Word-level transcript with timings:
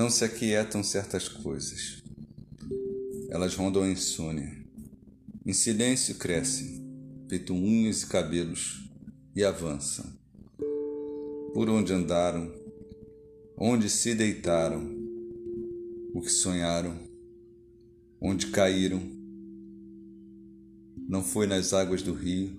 Não 0.00 0.08
se 0.08 0.24
aquietam 0.24 0.82
certas 0.82 1.28
coisas. 1.28 2.02
Elas 3.28 3.54
rondam 3.54 3.82
a 3.82 3.90
insônia. 3.90 4.50
Em 5.44 5.52
silêncio 5.52 6.14
crescem, 6.14 6.82
feito 7.28 7.52
unhas 7.52 8.00
e 8.00 8.06
cabelos, 8.06 8.90
e 9.36 9.44
avançam. 9.44 10.06
Por 11.52 11.68
onde 11.68 11.92
andaram, 11.92 12.50
onde 13.58 13.90
se 13.90 14.14
deitaram, 14.14 14.90
o 16.14 16.22
que 16.22 16.30
sonharam, 16.30 16.98
onde 18.18 18.46
caíram. 18.46 19.02
Não 21.10 21.22
foi 21.22 21.46
nas 21.46 21.74
águas 21.74 22.00
do 22.00 22.14
rio, 22.14 22.58